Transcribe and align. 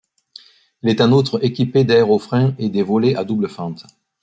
Il 0.81 0.89
est 0.89 0.99
en 0.99 1.11
outre 1.11 1.45
équipé 1.45 1.83
d'aérofreins 1.83 2.55
et 2.57 2.69
des 2.69 2.81
volets 2.81 3.15
à 3.15 3.23
double 3.23 3.47
fente. 3.47 3.85